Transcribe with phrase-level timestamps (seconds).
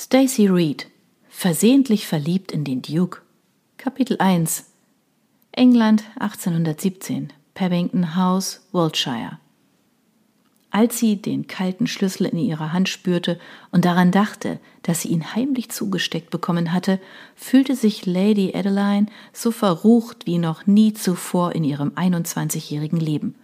[0.00, 0.86] Stacy Reed
[1.28, 3.22] Versehentlich verliebt in den Duke.
[3.78, 4.66] Kapitel 1
[5.50, 9.40] England 1817 Paddington House, Wiltshire.
[10.70, 13.40] Als sie den kalten Schlüssel in ihrer Hand spürte
[13.72, 17.00] und daran dachte, dass sie ihn heimlich zugesteckt bekommen hatte,
[17.34, 23.34] fühlte sich Lady Adeline so verrucht wie noch nie zuvor in ihrem 21-jährigen Leben.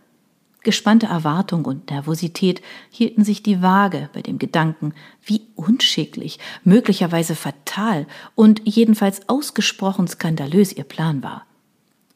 [0.64, 8.06] Gespannte Erwartung und Nervosität hielten sich die Waage bei dem Gedanken, wie unschicklich, möglicherweise fatal
[8.34, 11.46] und jedenfalls ausgesprochen skandalös ihr Plan war.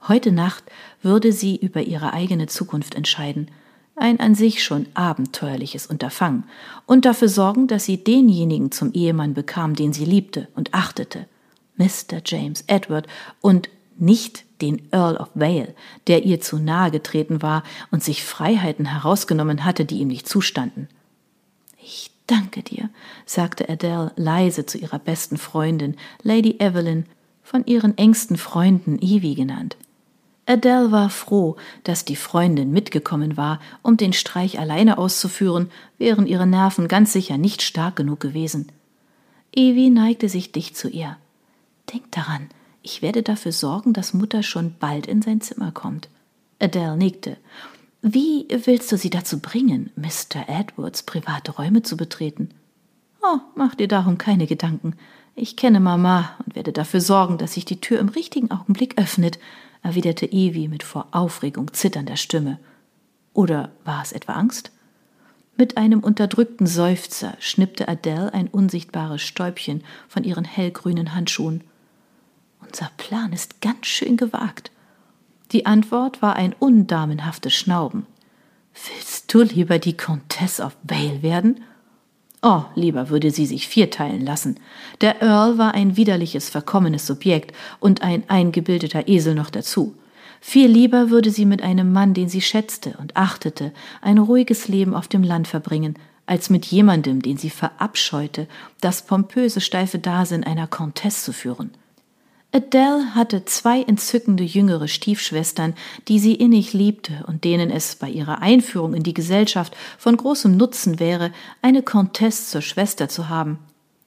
[0.09, 0.65] Heute Nacht
[1.03, 3.51] würde sie über ihre eigene Zukunft entscheiden,
[3.97, 6.45] ein an sich schon abenteuerliches Unterfangen,
[6.87, 11.27] und dafür sorgen, dass sie denjenigen zum Ehemann bekam, den sie liebte und achtete,
[11.77, 12.23] Mr.
[12.25, 13.07] James Edward,
[13.41, 13.69] und
[14.01, 15.75] nicht den Earl of Vale,
[16.07, 20.89] der ihr zu nahe getreten war und sich Freiheiten herausgenommen hatte, die ihm nicht zustanden.
[21.81, 22.91] Ich danke dir,
[23.25, 27.07] sagte Adele leise zu ihrer besten Freundin, Lady Evelyn,
[27.43, 29.77] von ihren engsten Freunden Evie genannt.
[30.45, 36.47] Adele war froh, dass die Freundin mitgekommen war, um den Streich alleine auszuführen, wären ihre
[36.47, 38.73] Nerven ganz sicher nicht stark genug gewesen.
[39.55, 41.17] Evie neigte sich dicht zu ihr.
[41.93, 42.49] Denk daran,
[42.83, 46.09] ich werde dafür sorgen, dass Mutter schon bald in sein Zimmer kommt.
[46.59, 47.37] Adele nickte.
[48.03, 50.49] Wie willst du sie dazu bringen, Mr.
[50.49, 52.51] Edwards private Räume zu betreten?
[53.23, 54.95] Oh, mach dir darum keine Gedanken.
[55.35, 59.39] Ich kenne Mama und werde dafür sorgen, dass sich die Tür im richtigen Augenblick öffnet,
[59.83, 62.59] erwiderte Evie mit vor Aufregung zitternder Stimme.
[63.35, 64.73] Oder war es etwa Angst?
[65.57, 71.65] Mit einem unterdrückten Seufzer schnippte Adele ein unsichtbares Stäubchen von ihren hellgrünen Handschuhen.
[72.71, 74.71] Unser Plan ist ganz schön gewagt.
[75.53, 78.07] Die Antwort war ein undamenhaftes Schnauben.
[78.75, 81.65] Willst du lieber die Comtesse of Vale werden?
[82.43, 84.61] Oh, lieber würde sie sich vierteilen lassen.
[85.01, 89.97] Der Earl war ein widerliches, verkommenes Subjekt und ein eingebildeter Esel noch dazu.
[90.41, 93.73] Viel lieber würde sie mit einem Mann, den sie schätzte und achtete,
[94.03, 95.95] ein ruhiges Leben auf dem Land verbringen,
[96.27, 98.47] als mit jemandem, den sie verabscheute,
[98.83, 101.71] das pompöse, steife Dasein einer Comtesse zu führen.
[102.51, 105.75] Adele hatte zwei entzückende jüngere Stiefschwestern,
[106.09, 110.57] die sie innig liebte und denen es bei ihrer Einführung in die Gesellschaft von großem
[110.57, 113.59] Nutzen wäre, eine Comtesse zur Schwester zu haben.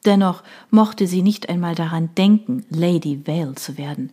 [0.05, 0.41] Dennoch
[0.71, 4.11] mochte sie nicht einmal daran denken, Lady Vale zu werden.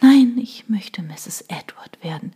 [0.00, 1.42] Nein, ich möchte Mrs.
[1.42, 2.32] Edward werden.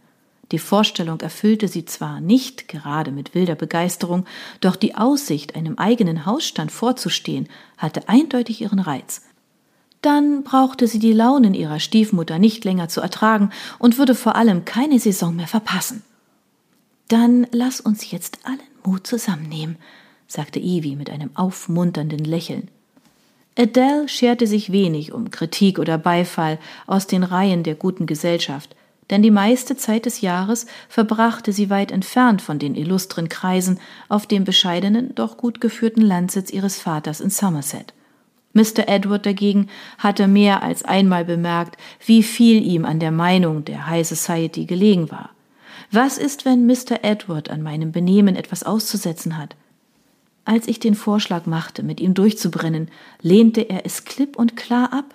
[0.53, 4.25] Die Vorstellung erfüllte sie zwar nicht gerade mit wilder Begeisterung,
[4.61, 9.23] doch die Aussicht, einem eigenen Hausstand vorzustehen, hatte eindeutig ihren Reiz.
[10.03, 14.65] Dann brauchte sie die Launen ihrer Stiefmutter nicht länger zu ertragen und würde vor allem
[14.65, 16.03] keine Saison mehr verpassen.
[17.09, 19.77] Dann lass uns jetzt allen Mut zusammennehmen,
[20.27, 22.69] sagte Evie mit einem aufmunternden Lächeln.
[23.59, 28.77] Adele scherte sich wenig um Kritik oder Beifall aus den Reihen der guten Gesellschaft,
[29.11, 34.27] denn die meiste Zeit des Jahres verbrachte sie weit entfernt von den illustren Kreisen auf
[34.27, 37.95] dem bescheidenen, doch gut geführten Landsitz ihres Vaters in Somerset.
[38.53, 38.89] Mr.
[38.89, 44.07] Edward dagegen hatte mehr als einmal bemerkt, wie viel ihm an der Meinung der High
[44.07, 45.31] Society gelegen war.
[45.91, 47.03] Was ist, wenn Mr.
[47.03, 49.57] Edward an meinem Benehmen etwas auszusetzen hat?
[50.45, 52.89] Als ich den Vorschlag machte, mit ihm durchzubrennen,
[53.21, 55.15] lehnte er es klipp und klar ab.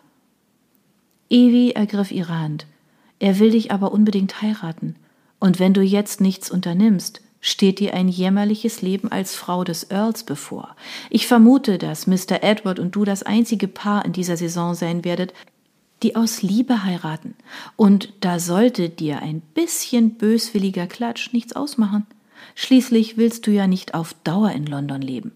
[1.29, 2.67] Evie ergriff ihre Hand.
[3.17, 4.95] Er will dich aber unbedingt heiraten.
[5.39, 10.23] Und wenn du jetzt nichts unternimmst, steht dir ein jämmerliches Leben als Frau des Earls
[10.23, 10.77] bevor.
[11.09, 12.41] Ich vermute, dass Mr.
[12.41, 15.33] Edward und du das einzige Paar in dieser Saison sein werdet,
[16.03, 17.35] die aus Liebe heiraten.
[17.75, 22.07] Und da sollte dir ein bisschen böswilliger Klatsch nichts ausmachen.
[22.55, 25.33] Schließlich willst du ja nicht auf Dauer in London leben.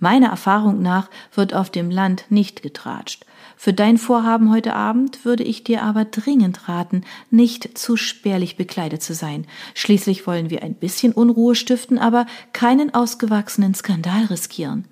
[0.00, 3.24] Meiner Erfahrung nach wird auf dem Land nicht getratscht.
[3.64, 9.02] Für dein Vorhaben heute Abend würde ich dir aber dringend raten, nicht zu spärlich bekleidet
[9.02, 9.46] zu sein.
[9.72, 14.84] Schließlich wollen wir ein bisschen Unruhe stiften, aber keinen ausgewachsenen Skandal riskieren.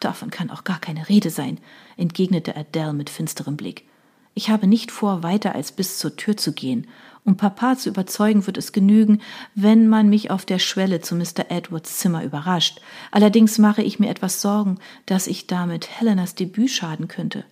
[0.00, 1.58] Davon kann auch gar keine Rede sein,
[1.98, 3.84] entgegnete Adele mit finsterem Blick.
[4.32, 6.86] Ich habe nicht vor, weiter als bis zur Tür zu gehen.
[7.26, 9.20] Um Papa zu überzeugen, wird es genügen,
[9.54, 11.50] wenn man mich auf der Schwelle zu Mr.
[11.50, 12.80] Edwards Zimmer überrascht.
[13.10, 17.44] Allerdings mache ich mir etwas Sorgen, dass ich damit Helenas Debüt schaden könnte.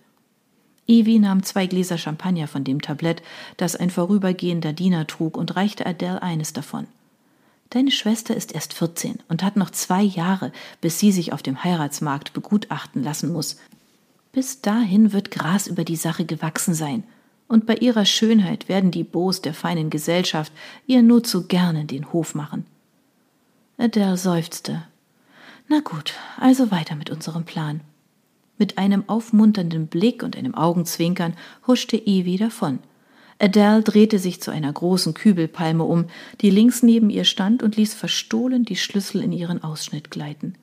[0.87, 3.21] Evie nahm zwei Gläser Champagner von dem Tablett,
[3.57, 6.87] das ein vorübergehender Diener trug, und reichte Adele eines davon.
[7.69, 11.63] Deine Schwester ist erst vierzehn und hat noch zwei Jahre, bis sie sich auf dem
[11.63, 13.57] Heiratsmarkt begutachten lassen muss.
[14.31, 17.03] Bis dahin wird Gras über die Sache gewachsen sein
[17.47, 20.51] und bei ihrer Schönheit werden die Beaux der feinen Gesellschaft
[20.85, 22.65] ihr nur zu gerne den Hof machen.
[23.77, 24.83] Adele seufzte.
[25.67, 27.81] Na gut, also weiter mit unserem Plan.
[28.57, 31.33] Mit einem aufmunternden Blick und einem Augenzwinkern
[31.67, 32.79] huschte Evie davon.
[33.39, 36.05] Adele drehte sich zu einer großen Kübelpalme um,
[36.41, 40.55] die links neben ihr stand und ließ verstohlen die Schlüssel in ihren Ausschnitt gleiten.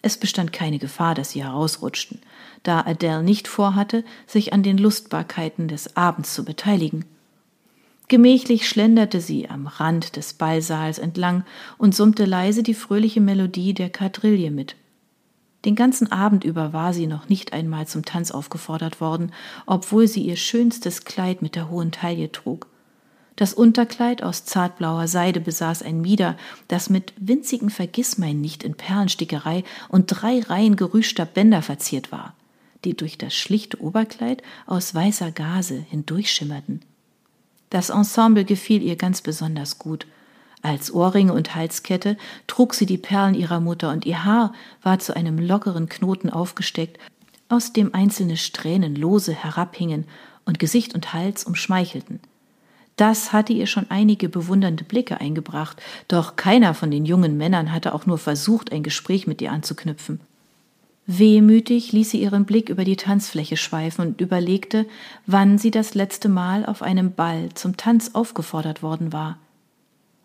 [0.00, 2.20] Es bestand keine Gefahr, dass sie herausrutschten,
[2.62, 7.04] da Adele nicht vorhatte, sich an den Lustbarkeiten des Abends zu beteiligen.
[8.08, 11.44] Gemächlich schlenderte sie am Rand des Ballsaals entlang
[11.78, 14.74] und summte leise die fröhliche Melodie der Quadrille mit.
[15.64, 19.32] Den ganzen Abend über war sie noch nicht einmal zum Tanz aufgefordert worden,
[19.66, 22.66] obwohl sie ihr schönstes Kleid mit der hohen Taille trug.
[23.36, 26.36] Das Unterkleid aus zartblauer Seide besaß ein Mieder,
[26.68, 32.34] das mit winzigen Vergissmeinnicht in Perlenstickerei und drei Reihen gerüschter Bänder verziert war,
[32.84, 36.82] die durch das schlichte Oberkleid aus weißer Gase hindurchschimmerten.
[37.70, 40.06] Das Ensemble gefiel ihr ganz besonders gut–
[40.62, 42.16] als Ohrringe und Halskette
[42.46, 46.98] trug sie die Perlen ihrer Mutter und ihr Haar war zu einem lockeren Knoten aufgesteckt,
[47.48, 50.04] aus dem einzelne Strähnen lose herabhingen
[50.46, 52.20] und Gesicht und Hals umschmeichelten.
[52.96, 57.94] Das hatte ihr schon einige bewundernde Blicke eingebracht, doch keiner von den jungen Männern hatte
[57.94, 60.20] auch nur versucht, ein Gespräch mit ihr anzuknüpfen.
[61.06, 64.86] Wehmütig ließ sie ihren Blick über die Tanzfläche schweifen und überlegte,
[65.26, 69.38] wann sie das letzte Mal auf einem Ball zum Tanz aufgefordert worden war.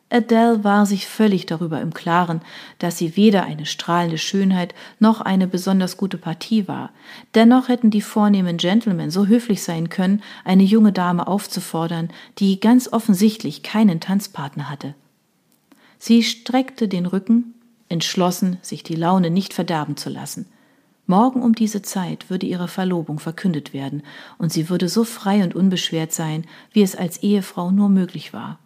[0.10, 2.42] Adele war sich völlig darüber im Klaren,
[2.80, 6.92] dass sie weder eine strahlende Schönheit noch eine besonders gute Partie war.
[7.36, 12.10] Dennoch hätten die vornehmen Gentlemen so höflich sein können, eine junge Dame aufzufordern,
[12.40, 14.96] die ganz offensichtlich keinen Tanzpartner hatte.
[16.00, 17.54] Sie streckte den Rücken,
[17.90, 20.46] entschlossen, sich die Laune nicht verderben zu lassen.
[21.06, 24.04] Morgen um diese Zeit würde ihre Verlobung verkündet werden,
[24.38, 28.60] und sie würde so frei und unbeschwert sein, wie es als Ehefrau nur möglich war.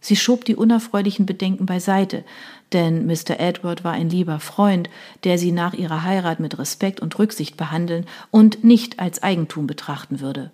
[0.00, 2.24] Sie schob die unerfreulichen Bedenken beiseite,
[2.72, 3.38] denn Mr.
[3.38, 4.88] Edward war ein lieber Freund,
[5.24, 10.20] der sie nach ihrer Heirat mit Respekt und Rücksicht behandeln und nicht als Eigentum betrachten
[10.20, 10.50] würde.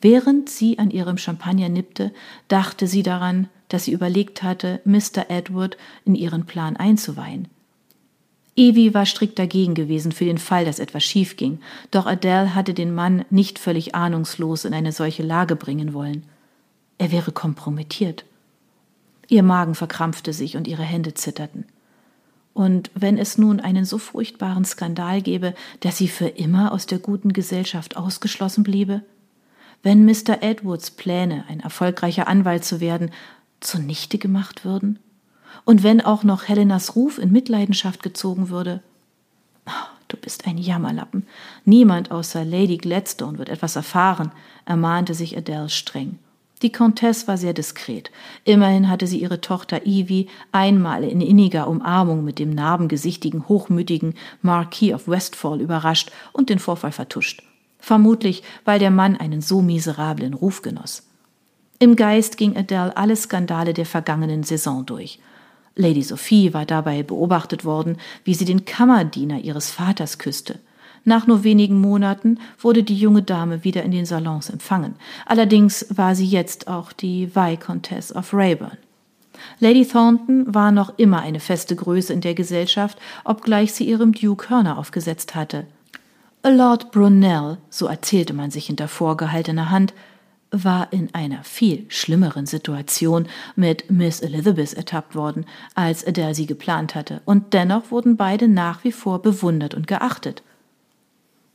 [0.00, 2.12] Während sie an ihrem Champagner nippte,
[2.48, 5.28] dachte sie daran, dass sie überlegt hatte, Mr.
[5.28, 7.48] Edward in ihren Plan einzuweihen.
[8.54, 11.60] Evie war strikt dagegen gewesen für den Fall, dass etwas schief ging,
[11.90, 16.24] doch Adele hatte den Mann nicht völlig ahnungslos in eine solche Lage bringen wollen.
[16.96, 18.24] Er wäre kompromittiert.
[19.28, 21.64] Ihr Magen verkrampfte sich und ihre Hände zitterten.
[22.54, 26.98] Und wenn es nun einen so furchtbaren Skandal gäbe, dass sie für immer aus der
[26.98, 29.02] guten Gesellschaft ausgeschlossen bliebe?
[29.82, 30.42] Wenn Mr.
[30.42, 33.10] Edwards Pläne, ein erfolgreicher Anwalt zu werden,
[33.60, 34.98] zunichte gemacht würden?
[35.64, 38.82] Und wenn auch noch Helenas Ruf in Mitleidenschaft gezogen würde?
[39.66, 41.26] Oh, du bist ein Jammerlappen.
[41.64, 44.32] Niemand außer Lady Gladstone wird etwas erfahren,
[44.64, 46.18] ermahnte sich Adele streng.
[46.62, 48.10] Die Comtesse war sehr diskret.
[48.44, 54.94] Immerhin hatte sie ihre Tochter Evie einmal in inniger Umarmung mit dem narbengesichtigen, hochmütigen Marquis
[54.94, 57.42] of Westfall überrascht und den Vorfall vertuscht.
[57.78, 61.02] Vermutlich, weil der Mann einen so miserablen Ruf genoss.
[61.78, 65.18] Im Geist ging Adele alle Skandale der vergangenen Saison durch.
[65.74, 70.58] Lady Sophie war dabei beobachtet worden, wie sie den Kammerdiener ihres Vaters küsste.
[71.08, 74.96] Nach nur wenigen Monaten wurde die junge Dame wieder in den Salons empfangen.
[75.24, 78.76] Allerdings war sie jetzt auch die Viscountess of Rayburn.
[79.60, 84.50] Lady Thornton war noch immer eine feste Größe in der Gesellschaft, obgleich sie ihrem Duke
[84.50, 85.66] Hörner aufgesetzt hatte.
[86.44, 89.94] Lord Brunel, so erzählte man sich hinter vorgehaltener Hand,
[90.50, 95.46] war in einer viel schlimmeren Situation mit Miss Elizabeth ertappt worden,
[95.76, 100.42] als Adele sie geplant hatte, und dennoch wurden beide nach wie vor bewundert und geachtet.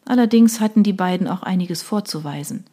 [0.05, 2.65] Allerdings hatten die beiden auch einiges vorzuweisen.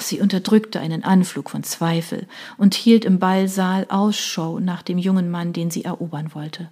[0.00, 2.26] Sie unterdrückte einen Anflug von Zweifel
[2.56, 6.70] und hielt im Ballsaal Ausschau nach dem jungen Mann, den sie erobern wollte.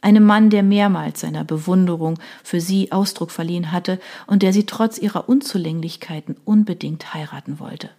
[0.00, 4.98] Einem Mann, der mehrmals seiner Bewunderung für sie Ausdruck verliehen hatte und der sie trotz
[4.98, 7.90] ihrer Unzulänglichkeiten unbedingt heiraten wollte.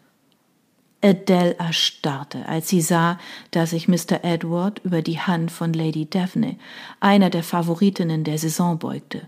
[1.02, 3.20] Adele erstarrte, als sie sah,
[3.52, 4.24] dass sich Mr.
[4.24, 6.58] Edward über die Hand von Lady Daphne,
[7.00, 9.28] einer der Favoritinnen der Saison, beugte.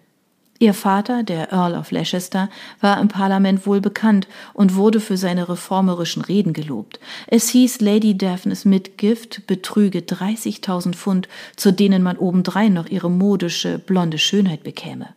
[0.62, 2.50] Ihr Vater, der Earl of Leicester,
[2.82, 7.00] war im Parlament wohl bekannt und wurde für seine reformerischen Reden gelobt.
[7.28, 13.80] Es hieß, Lady Daphnes Mitgift betrüge 30.000 Pfund, zu denen man obendrein noch ihre modische,
[13.80, 15.16] blonde Schönheit bekäme.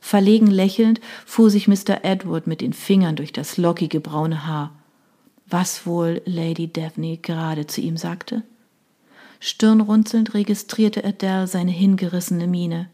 [0.00, 2.02] Verlegen lächelnd fuhr sich Mr.
[2.02, 4.72] Edward mit den Fingern durch das lockige braune Haar.
[5.46, 8.42] Was wohl Lady Daphne gerade zu ihm sagte?
[9.38, 12.88] Stirnrunzelnd registrierte Adele seine hingerissene Miene.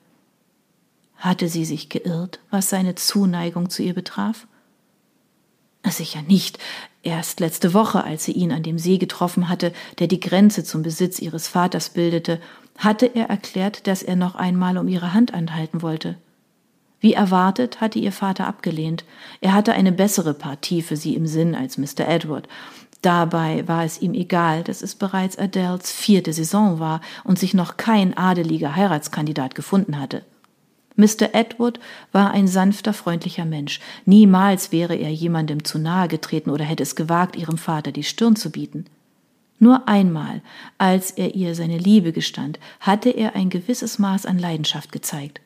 [1.17, 4.47] Hatte sie sich geirrt, was seine Zuneigung zu ihr betraf?
[5.87, 6.59] Sicher nicht.
[7.03, 10.83] Erst letzte Woche, als sie ihn an dem See getroffen hatte, der die Grenze zum
[10.83, 12.41] Besitz ihres Vaters bildete,
[12.79, 16.17] hatte er erklärt, dass er noch einmal um ihre Hand anhalten wollte.
[17.01, 19.05] Wie erwartet hatte ihr Vater abgelehnt.
[19.43, 22.09] Er hatte eine bessere Partie für sie im Sinn als Mr.
[22.09, 22.49] Edward.
[23.03, 27.77] Dabei war es ihm egal, dass es bereits Adels vierte Saison war und sich noch
[27.77, 30.25] kein adeliger Heiratskandidat gefunden hatte.
[30.97, 31.35] Mr.
[31.35, 31.81] Edward
[32.13, 33.81] war ein sanfter, freundlicher Mensch.
[34.05, 38.37] Niemals wäre er jemandem zu nahe getreten oder hätte es gewagt, ihrem Vater die Stirn
[38.37, 38.87] zu bieten.
[39.59, 40.43] Nur einmal,
[40.79, 45.41] als er ihr seine Liebe gestand, hatte er ein gewisses Maß an Leidenschaft gezeigt.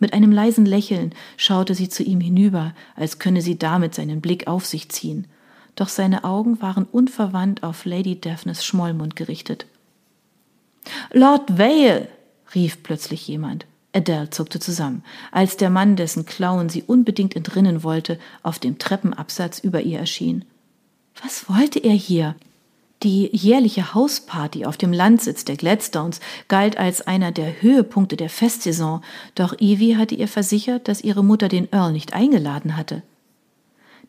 [0.00, 4.46] Mit einem leisen Lächeln schaute sie zu ihm hinüber, als könne sie damit seinen Blick
[4.46, 5.26] auf sich ziehen.
[5.74, 9.66] Doch seine Augen waren unverwandt auf Lady Daphnes Schmollmund gerichtet.
[11.12, 12.08] Lord Vale!
[12.54, 13.66] rief plötzlich jemand.
[13.98, 19.58] Adele zuckte zusammen, als der Mann, dessen Klauen sie unbedingt entrinnen wollte, auf dem Treppenabsatz
[19.58, 20.44] über ihr erschien.
[21.22, 22.34] Was wollte er hier?
[23.02, 29.02] Die jährliche Hausparty auf dem Landsitz der Gladstones galt als einer der Höhepunkte der Festsaison,
[29.34, 33.02] doch Evie hatte ihr versichert, dass ihre Mutter den Earl nicht eingeladen hatte.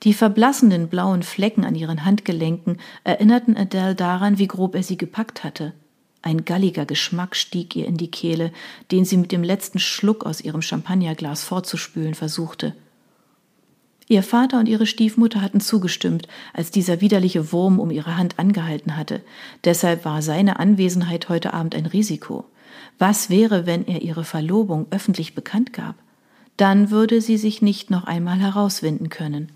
[0.04, 5.44] Die verblassenden blauen Flecken an ihren Handgelenken erinnerten Adele daran, wie grob er sie gepackt
[5.44, 5.74] hatte.
[6.22, 8.52] Ein galliger Geschmack stieg ihr in die Kehle,
[8.92, 12.76] den sie mit dem letzten Schluck aus ihrem Champagnerglas fortzuspülen versuchte.
[14.10, 18.98] Ihr Vater und ihre Stiefmutter hatten zugestimmt, als dieser widerliche Wurm um ihre Hand angehalten
[18.98, 19.22] hatte.
[19.64, 22.46] Deshalb war seine Anwesenheit heute Abend ein Risiko.
[22.98, 25.96] Was wäre, wenn er ihre Verlobung öffentlich bekannt gab?
[26.58, 29.52] Dann würde sie sich nicht noch einmal herauswinden können.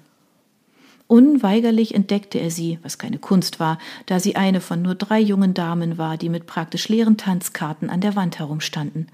[1.07, 5.53] Unweigerlich entdeckte er sie, was keine Kunst war, da sie eine von nur drei jungen
[5.53, 9.07] Damen war, die mit praktisch leeren Tanzkarten an der Wand herumstanden.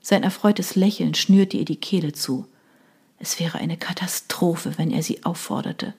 [0.00, 2.46] Sein erfreutes Lächeln schnürte ihr die Kehle zu.
[3.18, 5.94] Es wäre eine Katastrophe, wenn er sie aufforderte.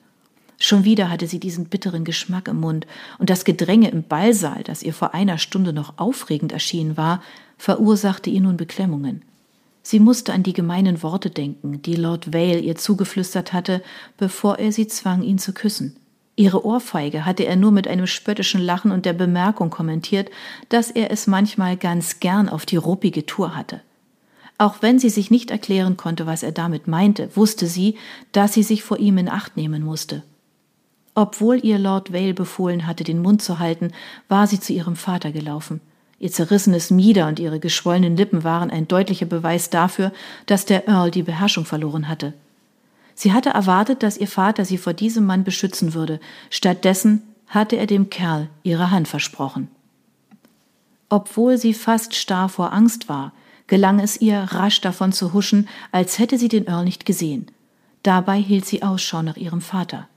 [0.58, 2.86] Schon wieder hatte sie diesen bitteren Geschmack im Mund,
[3.18, 7.22] und das Gedränge im Ballsaal, das ihr vor einer Stunde noch aufregend erschienen war,
[7.56, 9.22] verursachte ihr nun Beklemmungen.
[9.86, 13.82] Sie musste an die gemeinen Worte denken, die Lord Vale ihr zugeflüstert hatte,
[14.16, 15.96] bevor er sie zwang, ihn zu küssen.
[16.36, 20.30] Ihre Ohrfeige hatte er nur mit einem spöttischen Lachen und der Bemerkung kommentiert,
[20.70, 23.82] dass er es manchmal ganz gern auf die ruppige Tour hatte.
[24.56, 27.96] Auch wenn sie sich nicht erklären konnte, was er damit meinte, wusste sie,
[28.32, 30.22] dass sie sich vor ihm in Acht nehmen musste.
[31.14, 33.92] Obwohl ihr Lord Vale befohlen hatte, den Mund zu halten,
[34.28, 35.82] war sie zu ihrem Vater gelaufen.
[36.18, 40.12] Ihr zerrissenes Mieder und ihre geschwollenen Lippen waren ein deutlicher Beweis dafür,
[40.46, 42.32] dass der Earl die Beherrschung verloren hatte.
[43.14, 47.86] Sie hatte erwartet, dass ihr Vater sie vor diesem Mann beschützen würde, stattdessen hatte er
[47.86, 49.68] dem Kerl ihre Hand versprochen.
[51.08, 53.32] Obwohl sie fast starr vor Angst war,
[53.66, 57.46] gelang es ihr, rasch davon zu huschen, als hätte sie den Earl nicht gesehen.
[58.02, 60.08] Dabei hielt sie Ausschau nach ihrem Vater.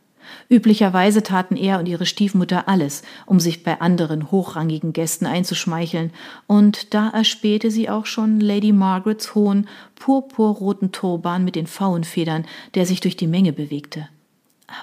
[0.49, 6.11] Üblicherweise taten er und ihre Stiefmutter alles, um sich bei anderen hochrangigen Gästen einzuschmeicheln,
[6.47, 12.85] und da erspähte sie auch schon Lady Margarets hohen, purpurroten Turban mit den Pfauenfedern, der
[12.85, 14.09] sich durch die Menge bewegte.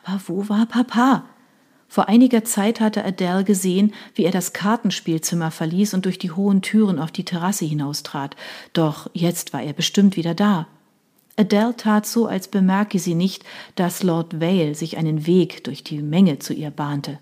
[0.04, 1.24] Aber wo war Papa?
[1.88, 6.60] Vor einiger Zeit hatte Adele gesehen, wie er das Kartenspielzimmer verließ und durch die hohen
[6.60, 8.34] Türen auf die Terrasse hinaustrat.
[8.72, 10.66] Doch jetzt war er bestimmt wieder da.
[11.36, 16.00] Adele tat so, als bemerke sie nicht, dass Lord Vale sich einen Weg durch die
[16.00, 17.18] Menge zu ihr bahnte.